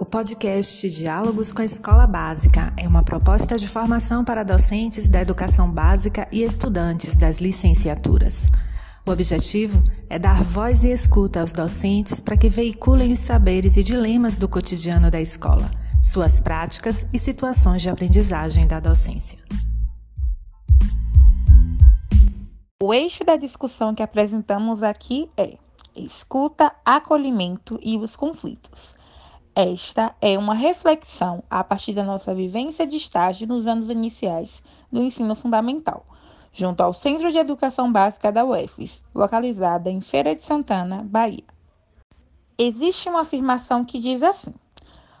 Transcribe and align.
O 0.00 0.06
podcast 0.06 0.88
Diálogos 0.88 1.52
com 1.52 1.60
a 1.60 1.64
Escola 1.64 2.06
Básica 2.06 2.72
é 2.76 2.86
uma 2.86 3.02
proposta 3.02 3.58
de 3.58 3.66
formação 3.66 4.24
para 4.24 4.44
docentes 4.44 5.10
da 5.10 5.20
educação 5.20 5.68
básica 5.68 6.28
e 6.30 6.44
estudantes 6.44 7.16
das 7.16 7.40
licenciaturas. 7.40 8.46
O 9.04 9.10
objetivo 9.10 9.82
é 10.08 10.16
dar 10.16 10.44
voz 10.44 10.84
e 10.84 10.92
escuta 10.92 11.40
aos 11.40 11.52
docentes 11.52 12.20
para 12.20 12.36
que 12.36 12.48
veiculem 12.48 13.12
os 13.12 13.18
saberes 13.18 13.76
e 13.76 13.82
dilemas 13.82 14.38
do 14.38 14.48
cotidiano 14.48 15.10
da 15.10 15.20
escola, 15.20 15.68
suas 16.00 16.38
práticas 16.38 17.04
e 17.12 17.18
situações 17.18 17.82
de 17.82 17.90
aprendizagem 17.90 18.68
da 18.68 18.78
docência. 18.78 19.40
O 22.80 22.94
eixo 22.94 23.24
da 23.24 23.34
discussão 23.34 23.96
que 23.96 24.02
apresentamos 24.04 24.84
aqui 24.84 25.28
é 25.36 25.58
escuta, 25.96 26.72
acolhimento 26.84 27.80
e 27.82 27.98
os 27.98 28.14
conflitos. 28.14 28.96
Esta 29.60 30.14
é 30.20 30.38
uma 30.38 30.54
reflexão 30.54 31.42
a 31.50 31.64
partir 31.64 31.92
da 31.92 32.04
nossa 32.04 32.32
vivência 32.32 32.86
de 32.86 32.96
estágio 32.96 33.44
nos 33.48 33.66
anos 33.66 33.90
iniciais 33.90 34.62
do 34.88 35.02
ensino 35.02 35.34
fundamental, 35.34 36.06
junto 36.52 36.80
ao 36.80 36.94
Centro 36.94 37.32
de 37.32 37.38
Educação 37.38 37.90
Básica 37.90 38.30
da 38.30 38.44
UFES, 38.44 39.02
localizada 39.12 39.90
em 39.90 40.00
Feira 40.00 40.36
de 40.36 40.44
Santana, 40.44 41.04
Bahia. 41.04 41.42
Existe 42.56 43.08
uma 43.08 43.22
afirmação 43.22 43.84
que 43.84 43.98
diz 43.98 44.22
assim: 44.22 44.54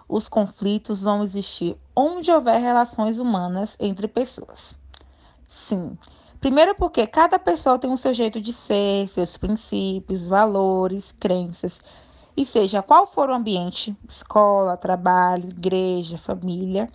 os 0.08 0.28
conflitos 0.28 1.02
vão 1.02 1.24
existir 1.24 1.76
onde 1.96 2.30
houver 2.30 2.60
relações 2.60 3.18
humanas 3.18 3.76
entre 3.80 4.06
pessoas. 4.06 4.72
Sim, 5.48 5.98
primeiro 6.38 6.76
porque 6.76 7.08
cada 7.08 7.40
pessoa 7.40 7.76
tem 7.76 7.92
o 7.92 7.98
seu 7.98 8.14
jeito 8.14 8.40
de 8.40 8.52
ser, 8.52 9.08
seus 9.08 9.36
princípios, 9.36 10.28
valores, 10.28 11.10
crenças 11.18 11.80
e 12.38 12.46
seja 12.46 12.80
qual 12.80 13.04
for 13.04 13.28
o 13.28 13.34
ambiente 13.34 13.96
escola, 14.08 14.76
trabalho, 14.76 15.50
igreja, 15.50 16.16
família 16.16 16.88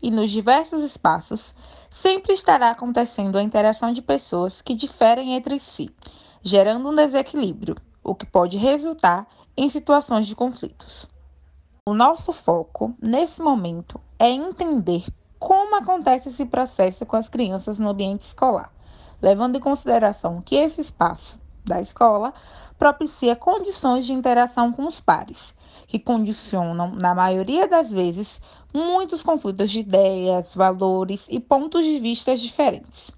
e 0.00 0.12
nos 0.12 0.30
diversos 0.30 0.80
espaços 0.80 1.52
sempre 1.90 2.32
estará 2.32 2.70
acontecendo 2.70 3.36
a 3.36 3.42
interação 3.42 3.92
de 3.92 4.00
pessoas 4.00 4.62
que 4.62 4.76
diferem 4.76 5.34
entre 5.34 5.58
si, 5.58 5.92
gerando 6.40 6.88
um 6.88 6.94
desequilíbrio, 6.94 7.74
o 8.00 8.14
que 8.14 8.24
pode 8.24 8.58
resultar 8.58 9.26
em 9.56 9.68
situações 9.68 10.28
de 10.28 10.36
conflitos. 10.36 11.08
O 11.84 11.92
nosso 11.92 12.32
foco, 12.32 12.94
nesse 13.02 13.42
momento, 13.42 14.00
é 14.20 14.30
entender 14.30 15.04
como 15.36 15.74
acontece 15.74 16.28
esse 16.28 16.46
processo 16.46 17.04
com 17.04 17.16
as 17.16 17.28
crianças 17.28 17.76
no 17.76 17.88
ambiente 17.88 18.22
escolar, 18.22 18.72
levando 19.20 19.56
em 19.56 19.60
consideração 19.60 20.40
que 20.40 20.54
esse 20.54 20.80
espaço 20.80 21.44
da 21.66 21.80
escola 21.80 22.32
propicia 22.78 23.36
condições 23.36 24.06
de 24.06 24.12
interação 24.12 24.72
com 24.72 24.86
os 24.86 25.00
pares, 25.00 25.54
que 25.86 25.98
condicionam, 25.98 26.94
na 26.94 27.14
maioria 27.14 27.66
das 27.66 27.90
vezes, 27.90 28.40
muitos 28.72 29.22
conflitos 29.22 29.70
de 29.70 29.80
ideias, 29.80 30.54
valores 30.54 31.26
e 31.28 31.40
pontos 31.40 31.84
de 31.84 31.98
vista 31.98 32.36
diferentes. 32.36 33.10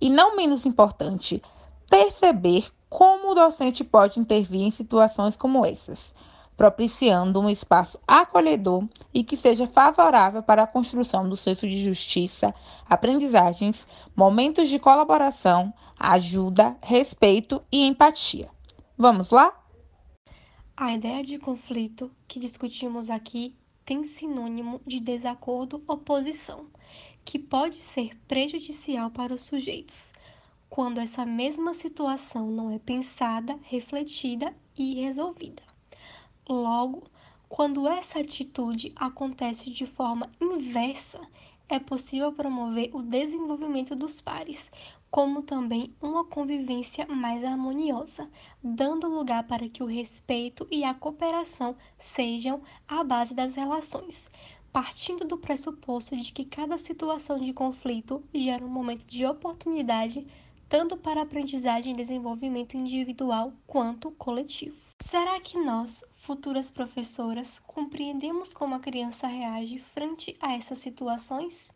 E 0.00 0.08
não 0.08 0.36
menos 0.36 0.66
importante, 0.66 1.42
perceber 1.88 2.68
como 2.88 3.30
o 3.30 3.34
docente 3.34 3.82
pode 3.82 4.20
intervir 4.20 4.62
em 4.62 4.70
situações 4.70 5.36
como 5.36 5.64
essas, 5.64 6.14
propiciando 6.56 7.40
um 7.40 7.50
espaço 7.50 7.98
acolhedor 8.06 8.88
e 9.12 9.22
que 9.22 9.36
seja 9.36 9.66
favorável 9.66 10.42
para 10.42 10.62
a 10.62 10.66
construção 10.66 11.28
do 11.28 11.36
senso 11.36 11.68
de 11.68 11.84
justiça, 11.84 12.54
aprendizagens, 12.88 13.86
momentos 14.14 14.68
de 14.68 14.78
colaboração, 14.78 15.72
ajuda, 15.98 16.76
respeito 16.82 17.62
e 17.70 17.86
empatia. 17.86 18.48
Vamos 18.96 19.30
lá? 19.30 19.52
A 20.76 20.94
ideia 20.94 21.22
de 21.22 21.38
conflito 21.38 22.10
que 22.26 22.40
discutimos 22.40 23.10
aqui 23.10 23.54
tem 23.84 24.04
sinônimo 24.04 24.80
de 24.86 25.00
desacordo 25.00 25.82
oposição, 25.86 26.66
que 27.24 27.38
pode 27.38 27.80
ser 27.80 28.16
prejudicial 28.26 29.10
para 29.10 29.32
os 29.32 29.42
sujeitos, 29.42 30.12
quando 30.68 30.98
essa 30.98 31.24
mesma 31.24 31.72
situação 31.72 32.50
não 32.50 32.70
é 32.70 32.78
pensada, 32.78 33.58
refletida 33.62 34.54
e 34.76 35.00
resolvida. 35.02 35.62
Logo, 36.48 37.02
quando 37.48 37.88
essa 37.88 38.20
atitude 38.20 38.92
acontece 38.94 39.68
de 39.68 39.84
forma 39.84 40.30
inversa, 40.40 41.20
é 41.68 41.80
possível 41.80 42.32
promover 42.32 42.94
o 42.94 43.02
desenvolvimento 43.02 43.96
dos 43.96 44.20
pares, 44.20 44.70
como 45.10 45.42
também 45.42 45.92
uma 46.00 46.24
convivência 46.24 47.04
mais 47.08 47.42
harmoniosa, 47.42 48.30
dando 48.62 49.08
lugar 49.08 49.42
para 49.48 49.68
que 49.68 49.82
o 49.82 49.86
respeito 49.86 50.68
e 50.70 50.84
a 50.84 50.94
cooperação 50.94 51.74
sejam 51.98 52.62
a 52.86 53.02
base 53.02 53.34
das 53.34 53.56
relações, 53.56 54.30
partindo 54.72 55.24
do 55.24 55.36
pressuposto 55.36 56.16
de 56.16 56.30
que 56.32 56.44
cada 56.44 56.78
situação 56.78 57.38
de 57.38 57.52
conflito 57.52 58.22
gera 58.32 58.64
um 58.64 58.68
momento 58.68 59.04
de 59.04 59.26
oportunidade 59.26 60.24
tanto 60.68 60.96
para 60.96 61.22
aprendizagem 61.22 61.92
e 61.92 61.96
desenvolvimento 61.96 62.76
individual 62.76 63.52
quanto 63.66 64.12
coletivo. 64.12 64.85
Será 65.00 65.38
que 65.38 65.58
nós, 65.58 66.02
futuras 66.16 66.70
professoras, 66.70 67.60
compreendemos 67.60 68.54
como 68.54 68.74
a 68.74 68.80
criança 68.80 69.26
reage 69.26 69.78
frente 69.78 70.36
a 70.40 70.54
essas 70.54 70.78
situações? 70.78 71.70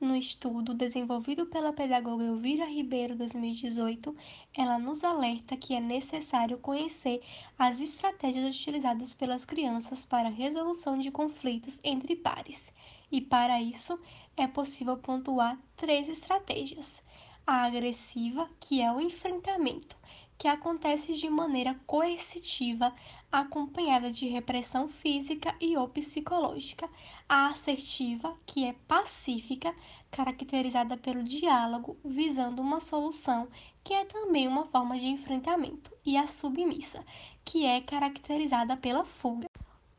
No 0.00 0.16
estudo 0.16 0.74
desenvolvido 0.74 1.46
pela 1.46 1.72
pedagoga 1.72 2.24
Elvira 2.24 2.64
Ribeiro 2.64 3.14
2018, 3.14 4.16
ela 4.52 4.78
nos 4.78 5.04
alerta 5.04 5.56
que 5.56 5.74
é 5.74 5.80
necessário 5.80 6.58
conhecer 6.58 7.22
as 7.58 7.78
estratégias 7.78 8.56
utilizadas 8.56 9.14
pelas 9.14 9.44
crianças 9.44 10.04
para 10.04 10.28
a 10.28 10.32
resolução 10.32 10.98
de 10.98 11.10
conflitos 11.10 11.78
entre 11.84 12.16
pares. 12.16 12.72
E 13.12 13.20
para 13.20 13.60
isso, 13.60 14.00
é 14.36 14.48
possível 14.48 14.96
pontuar 14.96 15.56
três 15.76 16.08
estratégias: 16.08 17.02
a 17.46 17.64
agressiva, 17.64 18.50
que 18.58 18.80
é 18.80 18.90
o 18.90 19.00
enfrentamento, 19.00 19.96
que 20.42 20.48
acontece 20.48 21.14
de 21.14 21.30
maneira 21.30 21.80
coercitiva, 21.86 22.92
acompanhada 23.30 24.10
de 24.10 24.26
repressão 24.26 24.88
física 24.88 25.54
e 25.60 25.76
ou 25.76 25.86
psicológica. 25.86 26.90
A 27.28 27.46
assertiva, 27.46 28.36
que 28.44 28.64
é 28.64 28.72
pacífica, 28.88 29.72
caracterizada 30.10 30.96
pelo 30.96 31.22
diálogo, 31.22 31.96
visando 32.04 32.60
uma 32.60 32.80
solução, 32.80 33.46
que 33.84 33.94
é 33.94 34.04
também 34.04 34.48
uma 34.48 34.64
forma 34.64 34.98
de 34.98 35.06
enfrentamento. 35.06 35.92
E 36.04 36.16
a 36.16 36.26
submissa, 36.26 37.04
que 37.44 37.64
é 37.64 37.80
caracterizada 37.80 38.76
pela 38.76 39.04
fuga. 39.04 39.46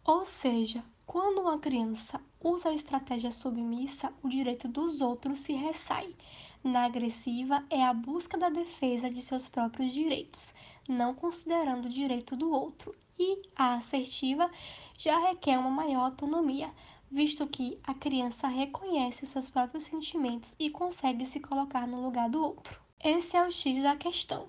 Ou 0.04 0.26
seja, 0.26 0.84
quando 1.06 1.40
uma 1.40 1.58
criança 1.58 2.20
usa 2.44 2.70
a 2.70 2.74
estratégia 2.74 3.32
submissa, 3.32 4.14
o 4.22 4.28
direito 4.28 4.68
dos 4.68 5.00
outros 5.00 5.40
se 5.40 5.54
ressai. 5.54 6.14
Na 6.62 6.84
agressiva, 6.84 7.64
é 7.70 7.82
a 7.84 7.94
busca 7.94 8.38
da 8.38 8.50
defesa 8.50 9.10
de 9.10 9.22
seus 9.22 9.48
próprios 9.48 9.94
direitos, 9.94 10.54
não 10.88 11.16
considerando 11.16 11.86
o 11.86 11.90
direito 11.90 12.36
do 12.36 12.52
outro. 12.52 12.94
E 13.18 13.42
a 13.56 13.76
assertiva 13.76 14.52
já 14.98 15.18
requer 15.20 15.58
uma 15.58 15.70
maior 15.70 16.06
autonomia, 16.06 16.70
visto 17.10 17.48
que 17.48 17.80
a 17.84 17.94
criança 17.94 18.48
reconhece 18.48 19.24
os 19.24 19.30
seus 19.30 19.50
próprios 19.50 19.86
sentimentos 19.86 20.54
e 20.60 20.70
consegue 20.70 21.26
se 21.26 21.40
colocar 21.40 21.88
no 21.88 22.04
lugar 22.04 22.30
do 22.30 22.44
outro. 22.44 22.78
Esse 23.02 23.38
é 23.38 23.48
o 23.48 23.52
X 23.52 23.82
da 23.82 23.96
questão, 23.96 24.48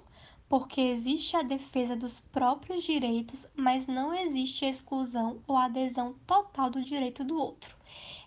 porque 0.49 0.81
existe 0.81 1.37
a 1.37 1.43
defesa 1.43 1.95
dos 1.95 2.21
próprios 2.21 2.83
direitos, 2.83 3.47
mas 3.55 3.87
não 3.87 4.13
existe 4.13 4.65
a 4.65 4.69
exclusão 4.69 5.41
ou 5.47 5.57
adesão 5.57 6.15
total 6.27 6.71
do 6.71 6.83
direito 6.83 7.23
do 7.23 7.39
outro 7.39 7.77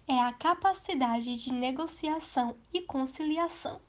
é 0.07 0.21
a 0.21 0.31
capacidade 0.31 1.35
de 1.35 1.51
negociação 1.51 2.55
e 2.73 2.81
conciliação. 2.81 3.81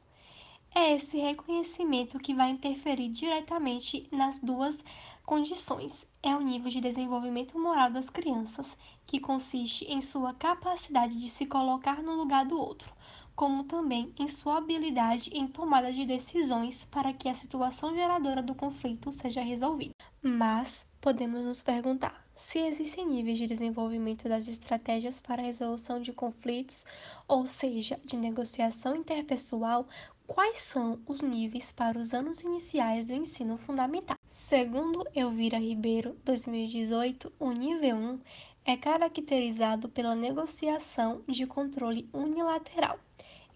É 0.74 0.94
esse 0.94 1.16
reconhecimento 1.16 2.18
que 2.18 2.34
vai 2.34 2.50
interferir 2.50 3.08
diretamente 3.08 4.08
nas 4.10 4.40
duas 4.40 4.82
condições. 5.24 6.08
É 6.20 6.34
o 6.34 6.40
nível 6.40 6.70
de 6.70 6.80
desenvolvimento 6.80 7.56
moral 7.56 7.90
das 7.90 8.10
crianças, 8.10 8.76
que 9.06 9.20
consiste 9.20 9.84
em 9.84 10.02
sua 10.02 10.34
capacidade 10.34 11.16
de 11.16 11.28
se 11.28 11.46
colocar 11.46 12.02
no 12.02 12.14
lugar 12.16 12.44
do 12.44 12.58
outro, 12.58 12.92
como 13.38 13.62
também 13.62 14.12
em 14.18 14.26
sua 14.26 14.56
habilidade 14.56 15.30
em 15.32 15.46
tomada 15.46 15.92
de 15.92 16.04
decisões 16.04 16.84
para 16.90 17.12
que 17.12 17.28
a 17.28 17.34
situação 17.34 17.94
geradora 17.94 18.42
do 18.42 18.52
conflito 18.52 19.12
seja 19.12 19.40
resolvida. 19.40 19.94
Mas 20.20 20.84
podemos 21.00 21.44
nos 21.44 21.62
perguntar 21.62 22.26
se 22.34 22.58
existem 22.58 23.06
níveis 23.06 23.38
de 23.38 23.46
desenvolvimento 23.46 24.28
das 24.28 24.48
estratégias 24.48 25.20
para 25.20 25.40
a 25.40 25.44
resolução 25.44 26.00
de 26.00 26.12
conflitos, 26.12 26.84
ou 27.28 27.46
seja, 27.46 28.00
de 28.04 28.16
negociação 28.16 28.96
interpessoal, 28.96 29.86
quais 30.26 30.58
são 30.58 30.98
os 31.06 31.20
níveis 31.20 31.70
para 31.70 31.96
os 31.96 32.12
anos 32.12 32.40
iniciais 32.40 33.06
do 33.06 33.12
ensino 33.12 33.56
fundamental. 33.56 34.16
Segundo 34.26 35.06
Elvira 35.14 35.60
Ribeiro, 35.60 36.16
2018, 36.24 37.32
o 37.38 37.52
nível 37.52 37.94
1 37.94 38.20
é 38.64 38.76
caracterizado 38.76 39.88
pela 39.88 40.16
negociação 40.16 41.22
de 41.28 41.46
controle 41.46 42.08
unilateral 42.12 42.98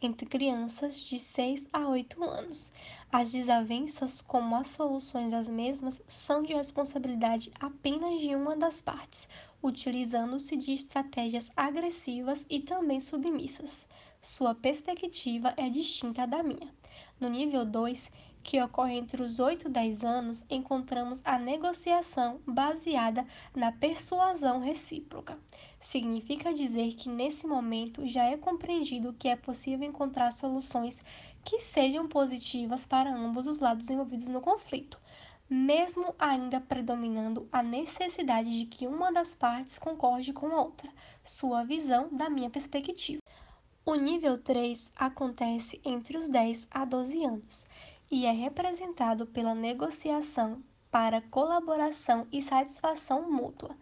entre 0.07 0.27
crianças 0.27 1.01
de 1.01 1.19
6 1.19 1.69
a 1.73 1.89
8 1.89 2.23
anos. 2.25 2.73
As 3.11 3.33
desavenças, 3.33 4.21
como 4.21 4.57
as 4.57 4.69
soluções 4.69 5.33
das 5.33 5.49
mesmas, 5.49 6.01
são 6.07 6.43
de 6.43 6.55
responsabilidade 6.55 7.53
apenas 7.61 8.21
de 8.21 8.35
uma 8.35 8.57
das 8.57 8.81
partes, 8.81 9.29
utilizando-se 9.63 10.57
de 10.57 10.73
estratégias 10.73 11.51
agressivas 11.57 12.45
e 12.49 12.61
também 12.61 13.01
submissas. 13.01 13.87
Sua 14.21 14.55
perspectiva 14.55 15.53
é 15.57 15.69
distinta 15.69 16.27
da 16.27 16.43
minha. 16.43 16.73
No 17.21 17.29
nível 17.29 17.65
2, 17.65 18.11
que 18.43 18.61
ocorre 18.61 18.95
entre 18.95 19.23
os 19.23 19.39
8 19.39 19.69
e 19.69 19.71
10 19.71 20.05
anos, 20.05 20.45
encontramos 20.51 21.23
a 21.25 21.39
negociação 21.39 22.41
baseada 22.47 23.27
na 23.55 23.73
persuasão 23.73 24.61
recíproca. 24.61 25.39
Significa 25.79 26.53
dizer 26.53 26.95
que 26.95 27.09
nesse 27.09 27.47
momento 27.47 28.07
já 28.07 28.25
é 28.25 28.37
compreendido 28.37 29.13
que 29.13 29.29
é 29.29 29.37
possível 29.37 29.89
encontrar 29.89 30.33
soluções 30.33 31.03
que 31.45 31.59
sejam 31.59 32.09
positivas 32.09 32.87
para 32.87 33.15
ambos 33.15 33.47
os 33.47 33.59
lados 33.59 33.89
envolvidos 33.89 34.29
no 34.29 34.41
conflito, 34.41 34.99
mesmo 35.49 36.15
ainda 36.19 36.61
predominando 36.61 37.49
a 37.53 37.63
necessidade 37.63 38.51
de 38.59 38.67
que 38.67 38.87
uma 38.87 39.13
das 39.13 39.35
partes 39.35 39.79
concorde 39.79 40.33
com 40.33 40.47
a 40.49 40.63
outra, 40.63 40.91
sua 41.23 41.65
visão 41.65 42.09
da 42.13 42.31
minha 42.31 42.51
perspectiva. 42.51 43.21
O 43.85 43.97
nível 43.97 44.39
3 44.39 44.93
acontece 44.95 45.81
entre 45.85 46.17
os 46.17 46.29
10 46.29 46.69
a 46.71 46.85
12 46.85 47.25
anos 47.25 47.67
e 48.13 48.27
é 48.27 48.31
representado 48.31 49.27
pela 49.27 49.55
negociação 49.55 50.63
para 50.91 51.23
colaboração 51.23 52.27
e 52.31 52.43
satisfação 52.43 53.33
mútua. 53.33 53.75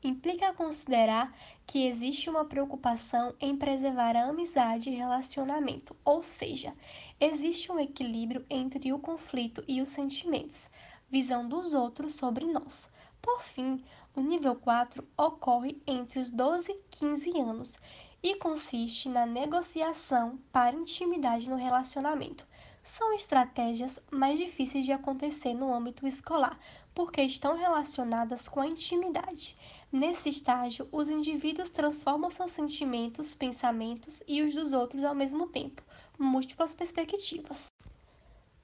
Implica 0.00 0.54
considerar 0.54 1.36
que 1.66 1.84
existe 1.84 2.30
uma 2.30 2.44
preocupação 2.44 3.34
em 3.40 3.56
preservar 3.56 4.14
a 4.14 4.28
amizade 4.28 4.90
e 4.90 4.94
relacionamento, 4.94 5.96
ou 6.04 6.22
seja, 6.22 6.72
existe 7.18 7.72
um 7.72 7.80
equilíbrio 7.80 8.46
entre 8.48 8.92
o 8.92 8.98
conflito 9.00 9.64
e 9.66 9.80
os 9.80 9.88
sentimentos, 9.88 10.70
visão 11.10 11.48
dos 11.48 11.74
outros 11.74 12.12
sobre 12.14 12.44
nós. 12.44 12.88
Por 13.20 13.42
fim, 13.42 13.82
o 14.14 14.20
nível 14.20 14.54
4 14.54 15.04
ocorre 15.18 15.82
entre 15.84 16.20
os 16.20 16.30
12 16.30 16.70
e 16.70 16.78
15 16.90 17.40
anos 17.40 17.76
e 18.24 18.34
consiste 18.36 19.06
na 19.06 19.26
negociação 19.26 20.38
para 20.50 20.74
intimidade 20.74 21.50
no 21.50 21.56
relacionamento 21.56 22.46
são 22.82 23.12
estratégias 23.12 23.98
mais 24.10 24.38
difíceis 24.38 24.86
de 24.86 24.92
acontecer 24.92 25.52
no 25.52 25.74
âmbito 25.74 26.06
escolar, 26.06 26.58
porque 26.94 27.20
estão 27.20 27.54
relacionadas 27.54 28.48
com 28.48 28.60
a 28.60 28.66
intimidade. 28.66 29.54
Nesse 29.92 30.30
estágio, 30.30 30.88
os 30.90 31.10
indivíduos 31.10 31.68
transformam 31.68 32.30
seus 32.30 32.52
sentimentos, 32.52 33.34
pensamentos 33.34 34.22
e 34.26 34.40
os 34.40 34.54
dos 34.54 34.72
outros 34.72 35.04
ao 35.04 35.14
mesmo 35.14 35.46
tempo, 35.46 35.82
múltiplas 36.18 36.72
perspectivas. 36.72 37.66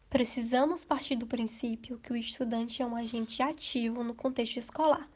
Precisamos 0.08 0.86
partir 0.86 1.16
do 1.16 1.26
princípio 1.26 1.98
que 1.98 2.14
o 2.14 2.16
estudante 2.16 2.82
é 2.82 2.86
um 2.86 2.96
agente 2.96 3.42
ativo 3.42 4.02
no 4.02 4.14
contexto 4.14 4.56
escolar. 4.56 5.06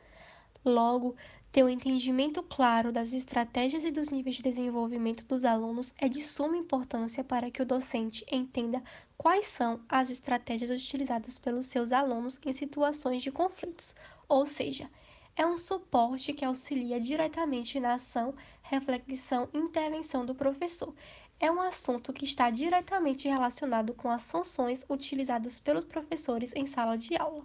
Logo, 0.62 1.14
ter 1.54 1.62
um 1.62 1.68
entendimento 1.68 2.42
claro 2.42 2.90
das 2.90 3.12
estratégias 3.12 3.84
e 3.84 3.92
dos 3.92 4.10
níveis 4.10 4.34
de 4.34 4.42
desenvolvimento 4.42 5.24
dos 5.24 5.44
alunos 5.44 5.94
é 5.98 6.08
de 6.08 6.20
suma 6.20 6.56
importância 6.56 7.22
para 7.22 7.48
que 7.48 7.62
o 7.62 7.64
docente 7.64 8.26
entenda 8.28 8.82
quais 9.16 9.46
são 9.46 9.80
as 9.88 10.10
estratégias 10.10 10.68
utilizadas 10.68 11.38
pelos 11.38 11.66
seus 11.66 11.92
alunos 11.92 12.40
em 12.44 12.52
situações 12.52 13.22
de 13.22 13.30
conflitos, 13.30 13.94
ou 14.28 14.44
seja, 14.46 14.90
é 15.36 15.46
um 15.46 15.56
suporte 15.56 16.32
que 16.32 16.44
auxilia 16.44 16.98
diretamente 16.98 17.78
na 17.78 17.94
ação, 17.94 18.34
reflexão 18.60 19.48
e 19.54 19.58
intervenção 19.58 20.26
do 20.26 20.34
professor. 20.34 20.92
É 21.38 21.48
um 21.52 21.60
assunto 21.60 22.12
que 22.12 22.24
está 22.24 22.50
diretamente 22.50 23.28
relacionado 23.28 23.94
com 23.94 24.10
as 24.10 24.22
sanções 24.22 24.84
utilizadas 24.90 25.60
pelos 25.60 25.84
professores 25.84 26.52
em 26.56 26.66
sala 26.66 26.98
de 26.98 27.16
aula. 27.16 27.44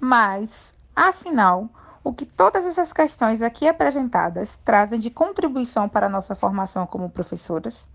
Mas, 0.00 0.72
afinal, 0.96 1.68
o 2.02 2.12
que 2.12 2.24
todas 2.24 2.64
essas 2.64 2.92
questões 2.92 3.42
aqui 3.42 3.68
apresentadas 3.68 4.58
trazem 4.64 4.98
de 4.98 5.10
contribuição 5.10 5.88
para 5.88 6.06
a 6.06 6.08
nossa 6.08 6.34
formação 6.34 6.86
como 6.86 7.10
professoras? 7.10 7.86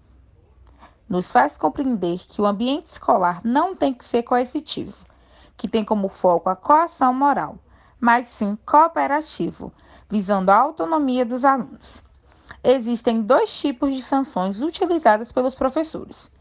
Nos 1.10 1.32
faz 1.32 1.58
compreender 1.58 2.20
que 2.28 2.42
o 2.42 2.46
ambiente 2.46 2.88
escolar 2.88 3.42
não 3.44 3.76
tem 3.76 3.94
que 3.94 4.06
ser 4.06 4.24
coercitivo, 4.24 5.06
que 5.58 5.68
tem 5.68 5.84
como 5.84 6.08
foco 6.08 6.50
a 6.50 6.56
coação 6.56 7.14
moral, 7.14 7.58
mas 8.00 8.28
sim 8.28 8.58
cooperativo, 8.66 9.72
visando 10.10 10.52
a 10.52 10.58
autonomia 10.58 11.26
dos 11.26 11.44
alunos. 11.44 12.04
Existem 12.64 13.22
dois 13.22 13.60
tipos 13.60 13.94
de 13.94 14.04
sanções 14.04 14.62
utilizadas 14.62 15.32
pelos 15.32 15.56
professores: 15.56 16.32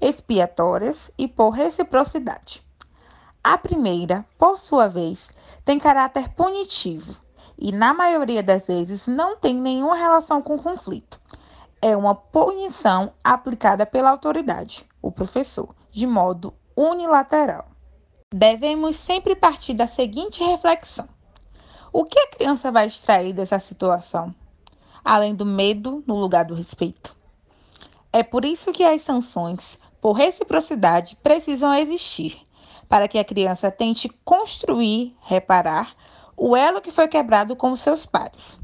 expiatórias 0.00 1.10
e 1.16 1.28
por 1.28 1.50
reciprocidade. 1.50 2.64
A 3.44 3.58
primeira, 3.58 4.24
por 4.38 4.56
sua 4.56 4.88
vez, 4.88 5.30
tem 5.64 5.78
caráter 5.78 6.28
punitivo 6.30 7.20
e, 7.58 7.70
na 7.70 7.94
maioria 7.94 8.42
das 8.42 8.66
vezes, 8.66 9.06
não 9.06 9.36
tem 9.36 9.54
nenhuma 9.54 9.94
relação 9.94 10.42
com 10.42 10.56
o 10.56 10.62
conflito. 10.62 11.20
É 11.80 11.96
uma 11.96 12.14
punição 12.14 13.12
aplicada 13.22 13.86
pela 13.86 14.10
autoridade, 14.10 14.86
o 15.00 15.10
professor, 15.10 15.74
de 15.90 16.06
modo 16.06 16.54
unilateral. 16.76 17.66
Devemos 18.32 18.96
sempre 18.96 19.36
partir 19.36 19.74
da 19.74 19.86
seguinte 19.86 20.42
reflexão: 20.42 21.08
o 21.92 22.04
que 22.04 22.18
a 22.18 22.28
criança 22.28 22.72
vai 22.72 22.86
extrair 22.86 23.32
dessa 23.32 23.58
situação? 23.58 24.34
Além 25.04 25.34
do 25.34 25.44
medo 25.44 26.02
no 26.06 26.14
lugar 26.14 26.44
do 26.44 26.54
respeito. 26.54 27.14
É 28.12 28.22
por 28.22 28.44
isso 28.44 28.72
que 28.72 28.84
as 28.84 29.02
sanções, 29.02 29.78
por 30.00 30.12
reciprocidade, 30.12 31.16
precisam 31.22 31.74
existir 31.74 32.46
para 32.92 33.08
que 33.08 33.18
a 33.18 33.24
criança 33.24 33.70
tente 33.70 34.06
construir, 34.22 35.16
reparar 35.22 35.94
o 36.36 36.54
elo 36.54 36.78
que 36.78 36.90
foi 36.90 37.08
quebrado 37.08 37.56
com 37.56 37.74
seus 37.74 38.04
pares. 38.04 38.58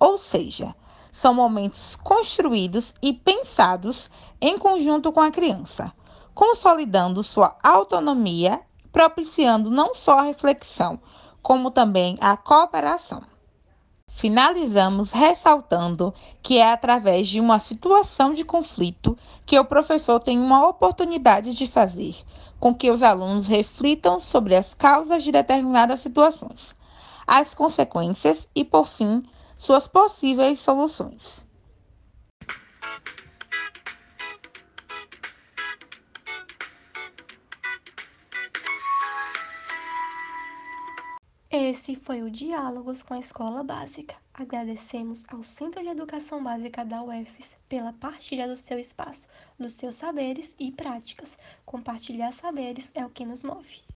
Ou 0.00 0.16
seja, 0.16 0.74
são 1.12 1.34
momentos 1.34 1.94
construídos 1.96 2.94
e 3.02 3.12
pensados 3.12 4.10
em 4.40 4.56
conjunto 4.56 5.12
com 5.12 5.20
a 5.20 5.30
criança, 5.30 5.92
consolidando 6.34 7.22
sua 7.22 7.58
autonomia, 7.62 8.62
propiciando 8.90 9.70
não 9.70 9.94
só 9.94 10.20
a 10.20 10.22
reflexão, 10.22 10.98
como 11.42 11.70
também 11.70 12.16
a 12.22 12.38
cooperação. 12.38 13.22
Finalizamos 14.08 15.12
ressaltando 15.12 16.12
que 16.42 16.58
é 16.58 16.72
através 16.72 17.28
de 17.28 17.38
uma 17.38 17.58
situação 17.60 18.34
de 18.34 18.44
conflito 18.44 19.16
que 19.46 19.58
o 19.58 19.64
professor 19.64 20.18
tem 20.18 20.38
uma 20.38 20.66
oportunidade 20.66 21.54
de 21.54 21.66
fazer 21.66 22.16
com 22.58 22.74
que 22.74 22.90
os 22.90 23.02
alunos 23.02 23.46
reflitam 23.46 24.18
sobre 24.18 24.56
as 24.56 24.74
causas 24.74 25.22
de 25.22 25.30
determinadas 25.30 26.00
situações, 26.00 26.74
as 27.26 27.54
consequências 27.54 28.48
e, 28.54 28.64
por 28.64 28.86
fim, 28.86 29.22
suas 29.56 29.86
possíveis 29.86 30.58
soluções. 30.58 31.47
Esse 41.50 41.96
foi 41.96 42.20
o 42.20 42.30
Diálogos 42.30 43.02
com 43.02 43.14
a 43.14 43.18
Escola 43.18 43.64
Básica. 43.64 44.14
Agradecemos 44.34 45.24
ao 45.28 45.42
Centro 45.42 45.82
de 45.82 45.88
Educação 45.88 46.44
Básica 46.44 46.84
da 46.84 47.02
UFES 47.02 47.56
pela 47.66 47.90
partilha 47.94 48.46
do 48.46 48.54
seu 48.54 48.78
espaço, 48.78 49.30
dos 49.58 49.72
seus 49.72 49.94
saberes 49.94 50.54
e 50.58 50.70
práticas. 50.70 51.38
Compartilhar 51.64 52.32
saberes 52.32 52.92
é 52.94 53.02
o 53.02 53.08
que 53.08 53.24
nos 53.24 53.42
move. 53.42 53.80